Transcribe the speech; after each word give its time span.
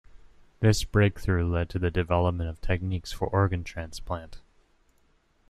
This 0.61 0.83
breakthrough 0.83 1.47
led 1.47 1.69
to 1.69 1.77
the 1.77 1.91
development 1.91 2.49
of 2.49 2.59
techniques 2.59 3.11
for 3.11 3.27
organ 3.27 3.63
transplant. 3.63 4.41